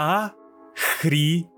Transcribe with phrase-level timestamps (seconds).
[0.00, 1.50] охренеть.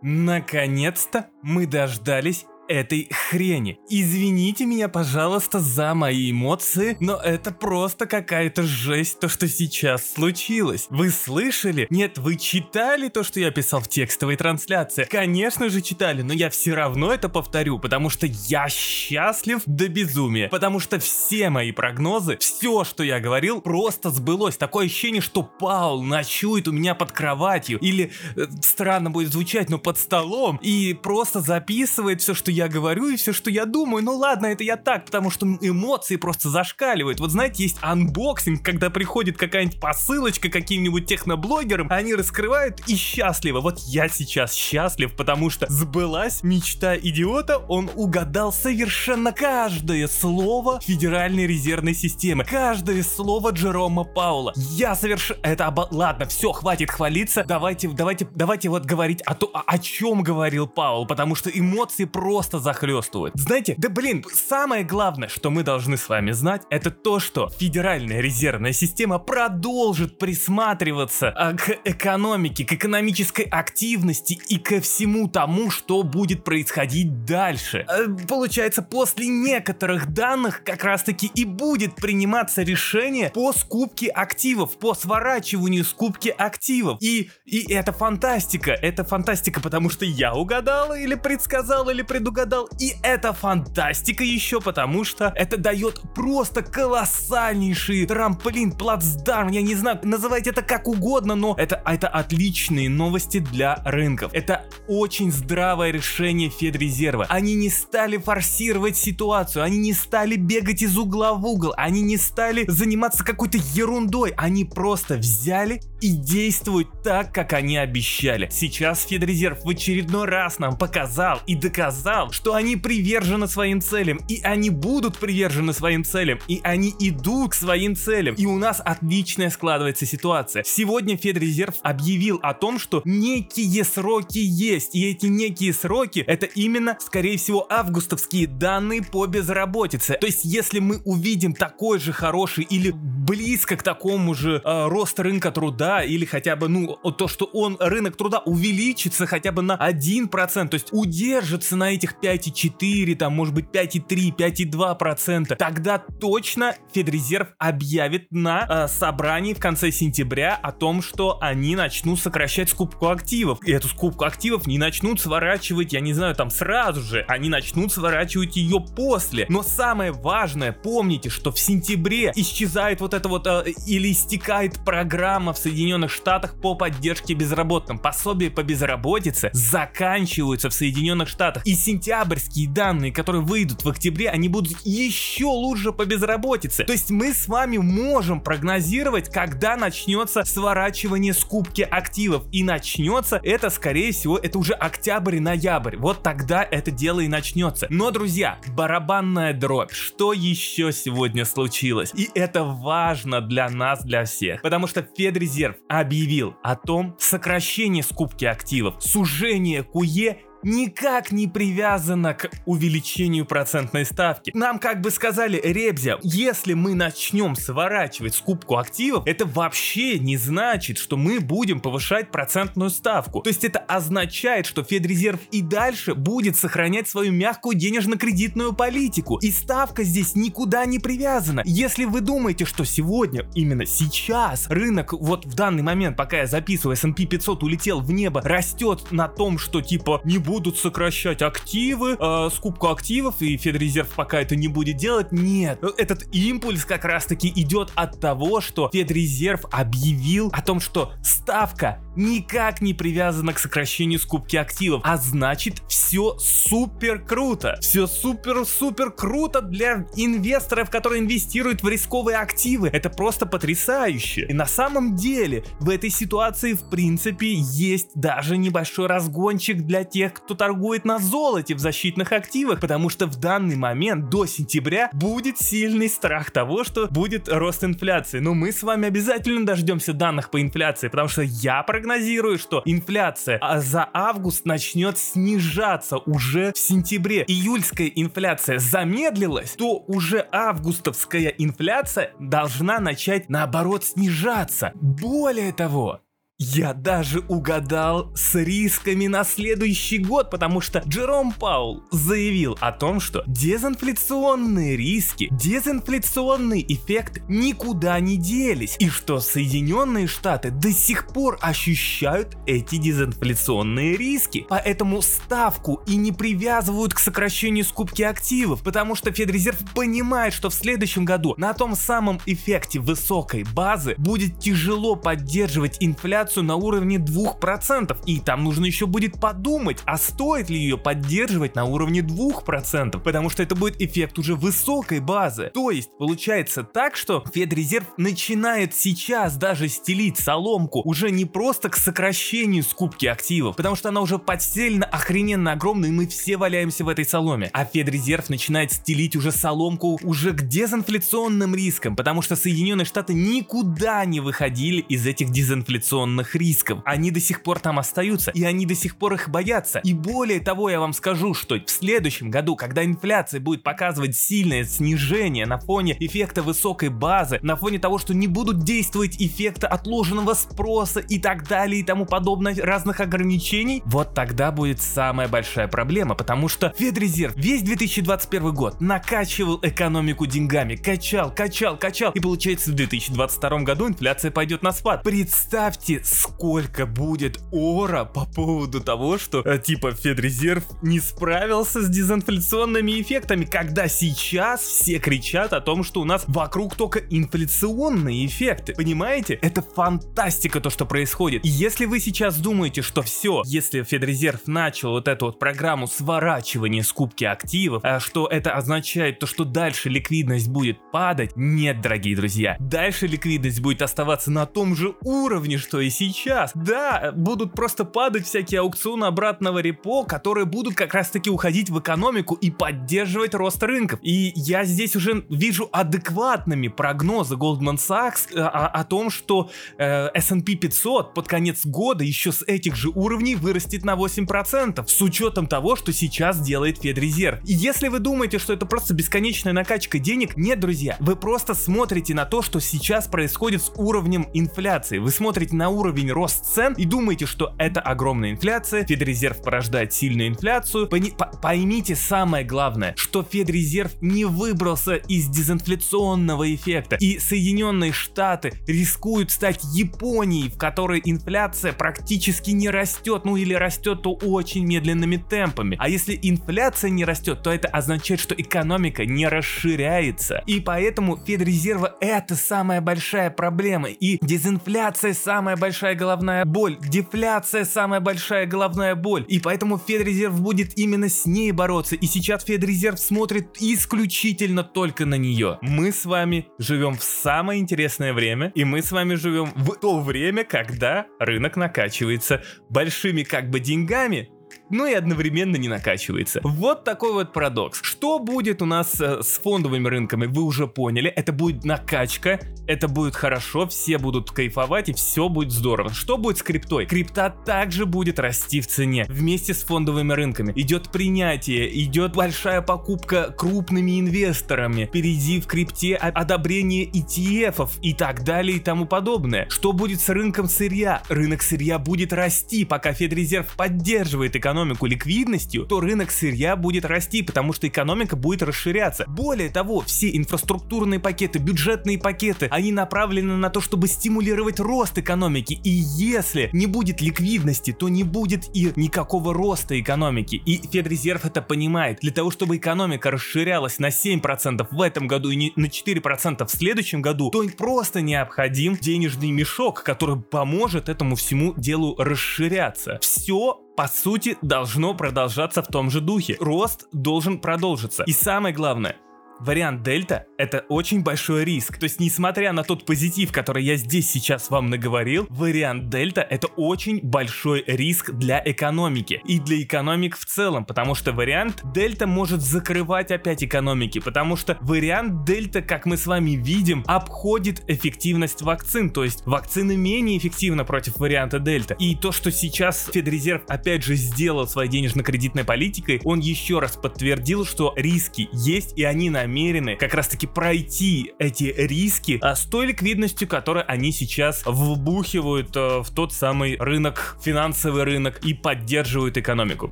[0.00, 3.78] Наконец-то мы дождались этой хрени.
[3.88, 10.86] Извините меня, пожалуйста, за мои эмоции, но это просто какая-то жесть, то, что сейчас случилось.
[10.90, 11.86] Вы слышали?
[11.90, 15.04] Нет, вы читали то, что я писал в текстовой трансляции?
[15.04, 20.48] Конечно же читали, но я все равно это повторю, потому что я счастлив до безумия.
[20.48, 24.56] Потому что все мои прогнозы, все, что я говорил, просто сбылось.
[24.56, 29.78] Такое ощущение, что Паул ночует у меня под кроватью, или, э, странно будет звучать, но
[29.78, 34.04] под столом, и просто записывает все, что я говорю и все, что я думаю.
[34.04, 37.20] Ну ладно, это я так, потому что эмоции просто зашкаливают.
[37.20, 43.60] Вот знаете, есть анбоксинг, когда приходит какая-нибудь посылочка каким-нибудь техноблогерам, они раскрывают и счастливы.
[43.60, 51.46] Вот я сейчас счастлив, потому что сбылась мечта идиота, он угадал совершенно каждое слово Федеральной
[51.46, 54.52] резервной системы, каждое слово Джерома Паула.
[54.56, 55.40] Я совершенно...
[55.42, 55.88] Это оба...
[55.90, 61.06] Ладно, все, хватит хвалиться, давайте, давайте, давайте вот говорить о, то, о чем говорил Паул,
[61.06, 63.36] потому что эмоции просто просто захлестывают.
[63.36, 68.20] Знаете, да блин, самое главное, что мы должны с вами знать, это то, что Федеральная
[68.20, 76.02] резервная система продолжит присматриваться а, к экономике, к экономической активности и ко всему тому, что
[76.02, 77.86] будет происходить дальше.
[77.86, 84.78] А, получается, после некоторых данных как раз таки и будет приниматься решение по скупке активов,
[84.78, 86.98] по сворачиванию скупки активов.
[87.00, 92.68] И, и это фантастика, это фантастика, потому что я угадал или предсказал или предугадал угадал.
[92.78, 100.00] И это фантастика еще, потому что это дает просто колоссальнейший трамплин, плацдарм, я не знаю,
[100.02, 104.32] называйте это как угодно, но это, это отличные новости для рынков.
[104.32, 107.26] Это очень здравое решение Федрезерва.
[107.28, 112.16] Они не стали форсировать ситуацию, они не стали бегать из угла в угол, они не
[112.16, 118.48] стали заниматься какой-то ерундой, они просто взяли и действуют так, как они обещали.
[118.50, 124.40] Сейчас Федрезерв в очередной раз нам показал и доказал, что они привержены своим целям, и
[124.42, 128.34] они будут привержены своим целям, и они идут к своим целям.
[128.34, 130.64] И у нас отличная складывается ситуация.
[130.64, 136.98] Сегодня Федрезерв объявил о том, что некие сроки есть, и эти некие сроки это именно,
[137.00, 140.18] скорее всего, августовские данные по безработице.
[140.20, 145.20] То есть, если мы увидим такой же хороший или близко к такому же э, рост
[145.20, 149.76] рынка труда, или хотя бы, ну, то, что он, рынок труда увеличится хотя бы на
[149.76, 157.48] 1%, то есть удержится на этих 5,4, там может быть 5,3, 5,2%, тогда точно Федрезерв
[157.58, 163.58] объявит на э, собрании в конце сентября о том, что они начнут сокращать скупку активов.
[163.66, 167.92] И эту скупку активов не начнут сворачивать, я не знаю, там сразу же, они начнут
[167.92, 169.46] сворачивать ее после.
[169.48, 175.52] Но самое важное, помните, что в сентябре исчезает вот это вот э, или истекает программа
[175.52, 177.98] в Соединенных Штатах по поддержке безработным.
[177.98, 181.66] Пособия по безработице заканчиваются в Соединенных Штатах.
[181.66, 186.84] И сентябрь сентябрьские данные, которые выйдут в октябре, они будут еще лучше по безработице.
[186.84, 192.44] То есть мы с вами можем прогнозировать, когда начнется сворачивание скупки активов.
[192.52, 195.96] И начнется это, скорее всего, это уже октябрь и ноябрь.
[195.96, 197.86] Вот тогда это дело и начнется.
[197.90, 199.92] Но, друзья, барабанная дробь.
[199.92, 202.12] Что еще сегодня случилось?
[202.14, 204.62] И это важно для нас, для всех.
[204.62, 212.50] Потому что Федрезерв объявил о том сокращении скупки активов, сужение КУЕ никак не привязана к
[212.66, 214.52] увеличению процентной ставки.
[214.54, 220.98] Нам как бы сказали, Ребзя, если мы начнем сворачивать скупку активов, это вообще не значит,
[220.98, 223.40] что мы будем повышать процентную ставку.
[223.40, 229.38] То есть это означает, что Федрезерв и дальше будет сохранять свою мягкую денежно-кредитную политику.
[229.38, 231.62] И ставка здесь никуда не привязана.
[231.64, 236.96] Если вы думаете, что сегодня, именно сейчас, рынок вот в данный момент, пока я записываю,
[236.96, 242.14] S&P 500 улетел в небо, растет на том, что типа не будет будут сокращать активы,
[242.20, 245.32] э, скупку активов, и Федрезерв пока это не будет делать.
[245.32, 251.14] Нет, этот импульс как раз таки идет от того, что Федрезерв объявил о том, что
[251.22, 257.78] ставка никак не привязана к сокращению скупки активов, а значит все супер круто.
[257.80, 262.88] Все супер-супер круто для инвесторов, которые инвестируют в рисковые активы.
[262.88, 264.46] Это просто потрясающе.
[264.48, 270.34] И на самом деле в этой ситуации в принципе есть даже небольшой разгончик для тех,
[270.44, 275.58] кто торгует на золоте в защитных активах, потому что в данный момент до сентября будет
[275.58, 278.38] сильный страх того, что будет рост инфляции.
[278.38, 283.58] Но мы с вами обязательно дождемся данных по инфляции, потому что я прогнозирую, что инфляция
[283.60, 287.44] а за август начнет снижаться уже в сентябре.
[287.46, 294.92] Июльская инфляция замедлилась, то уже августовская инфляция должна начать наоборот снижаться.
[294.94, 296.20] Более того,
[296.62, 303.18] я даже угадал с рисками на следующий год, потому что Джером Паул заявил о том,
[303.18, 311.58] что дезинфляционные риски, дезинфляционный эффект никуда не делись, и что Соединенные Штаты до сих пор
[311.60, 314.64] ощущают эти дезинфляционные риски.
[314.68, 320.74] Поэтому ставку и не привязывают к сокращению скупки активов, потому что Федрезерв понимает, что в
[320.74, 328.18] следующем году на том самом эффекте высокой базы будет тяжело поддерживать инфляцию на уровне 2%,
[328.26, 333.48] и там нужно еще будет подумать, а стоит ли ее поддерживать на уровне 2%, потому
[333.48, 335.70] что это будет эффект уже высокой базы.
[335.72, 341.96] То есть получается так, что Федрезерв начинает сейчас даже стелить соломку уже не просто к
[341.96, 347.08] сокращению скупки активов, потому что она уже подстелена охрененно огромная, и мы все валяемся в
[347.08, 347.70] этой соломе.
[347.72, 354.24] А Федрезерв начинает стелить уже соломку уже к дезинфляционным рискам, потому что Соединенные Штаты никуда
[354.24, 357.00] не выходили из этих дезинфляционных рисков.
[357.04, 360.00] Они до сих пор там остаются, и они до сих пор их боятся.
[360.00, 364.84] И более того, я вам скажу, что в следующем году, когда инфляция будет показывать сильное
[364.84, 370.54] снижение на фоне эффекта высокой базы, на фоне того, что не будут действовать эффекты отложенного
[370.54, 376.34] спроса и так далее и тому подобное, разных ограничений, вот тогда будет самая большая проблема,
[376.34, 382.94] потому что Федрезерв весь 2021 год накачивал экономику деньгами, качал, качал, качал, и получается в
[382.94, 385.22] 2022 году инфляция пойдет на спад.
[385.22, 393.20] Представьте, сколько будет ора по поводу того, что э, типа Федрезерв не справился с дезинфляционными
[393.20, 398.94] эффектами, когда сейчас все кричат о том, что у нас вокруг только инфляционные эффекты.
[398.94, 399.54] Понимаете?
[399.54, 401.64] Это фантастика то, что происходит.
[401.64, 407.02] И если вы сейчас думаете, что все, если Федрезерв начал вот эту вот программу сворачивания
[407.02, 412.76] скупки активов, а что это означает то, что дальше ликвидность будет падать, нет, дорогие друзья.
[412.78, 416.70] Дальше ликвидность будет оставаться на том же уровне, что и сейчас.
[416.74, 421.98] Да, будут просто падать всякие аукционы обратного репо, которые будут как раз таки уходить в
[421.98, 424.20] экономику и поддерживать рост рынков.
[424.22, 430.28] И я здесь уже вижу адекватными прогнозы Goldman Sachs э, о, о том, что э,
[430.34, 435.66] S&P 500 под конец года еще с этих же уровней вырастет на 8%, с учетом
[435.66, 437.60] того, что сейчас делает Федрезерв.
[437.64, 442.34] И если вы думаете, что это просто бесконечная накачка денег, нет, друзья, вы просто смотрите
[442.34, 445.18] на то, что сейчас происходит с уровнем инфляции.
[445.18, 450.48] Вы смотрите на уровень рост цен и думаете, что это огромная инфляция, Федрезерв порождает сильную
[450.48, 451.08] инфляцию.
[451.08, 459.50] Пони- поймите самое главное, что Федрезерв не выбрался из дезинфляционного эффекта, и Соединенные Штаты рискуют
[459.50, 465.96] стать Японией, в которой инфляция практически не растет, ну или растет то очень медленными темпами.
[465.98, 470.62] А если инфляция не растет, то это означает, что экономика не расширяется.
[470.66, 474.08] И поэтому Федрезерва это самая большая проблема.
[474.08, 479.44] И дезинфляция самая большая головная боль, дефляция самая большая головная боль.
[479.48, 482.16] И поэтому Федрезерв будет именно с ней бороться.
[482.16, 485.78] И сейчас Федрезерв смотрит исключительно только на нее.
[485.82, 490.20] Мы с вами живем в самое интересное время, и мы с вами живем в то
[490.20, 494.50] время, когда рынок накачивается большими как бы деньгами,
[494.92, 496.60] но и одновременно не накачивается.
[496.62, 498.00] Вот такой вот парадокс.
[498.02, 501.30] Что будет у нас э, с фондовыми рынками, вы уже поняли.
[501.30, 506.12] Это будет накачка, это будет хорошо, все будут кайфовать и все будет здорово.
[506.12, 507.06] Что будет с криптой?
[507.06, 510.72] Крипта также будет расти в цене вместе с фондовыми рынками.
[510.76, 515.06] Идет принятие, идет большая покупка крупными инвесторами.
[515.06, 519.66] Впереди в крипте одобрение ETF и так далее и тому подобное.
[519.70, 521.22] Что будет с рынком сырья?
[521.30, 527.72] Рынок сырья будет расти, пока Федрезерв поддерживает экономику ликвидностью, то рынок сырья будет расти, потому
[527.72, 529.24] что экономика будет расширяться.
[529.28, 535.80] Более того, все инфраструктурные пакеты, бюджетные пакеты, они направлены на то, чтобы стимулировать рост экономики.
[535.84, 540.56] И если не будет ликвидности, то не будет и никакого роста экономики.
[540.64, 542.18] И Федрезерв это понимает.
[542.20, 546.70] Для того, чтобы экономика расширялась на 7% в этом году и не на 4% в
[546.70, 553.18] следующем году, то просто необходим денежный мешок, который поможет этому всему делу расширяться.
[553.20, 556.56] Все по сути, должно продолжаться в том же духе.
[556.60, 558.24] Рост должен продолжиться.
[558.26, 559.16] И самое главное,
[559.62, 561.98] вариант дельта— это очень большой риск.
[561.98, 566.66] То есть, несмотря на тот позитив, который я здесь сейчас вам наговорил, вариант дельта— это
[566.76, 569.40] очень большой риск для экономики.
[569.46, 574.76] И для экономик в целом, потому что вариант дельта может закрывать опять экономики, потому что
[574.80, 579.10] вариант дельта, как мы с вами видим, обходит эффективность вакцин.
[579.10, 581.94] То есть, вакцины менее эффективны против варианта дельта.
[581.94, 587.64] И то, что сейчас Федрезерв опять же сделал своей денежно-кредитной политикой, он еще раз подтвердил,
[587.64, 592.64] что риски есть, и они на намерены как раз таки пройти эти риски а, с
[592.64, 599.36] той ликвидностью, которую они сейчас вбухивают а, в тот самый рынок, финансовый рынок и поддерживают
[599.36, 599.90] экономику.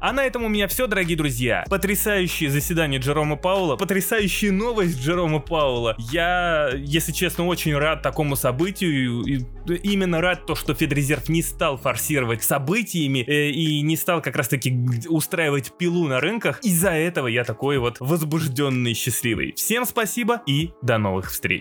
[0.00, 1.64] А на этом у меня все, дорогие друзья.
[1.68, 5.94] Потрясающее заседание Джерома Паула, потрясающая новость Джерома Паула.
[5.98, 9.22] Я, если честно, очень рад такому событию.
[9.24, 9.40] И
[9.74, 14.48] именно рад то, что Федрезерв не стал форсировать событиями э, и не стал как раз
[14.48, 14.76] таки
[15.08, 16.60] устраивать пилу на рынках.
[16.62, 19.52] Из-за этого я такой вот возбужденный, счастливый.
[19.56, 21.58] Всем спасибо и до новых встреч.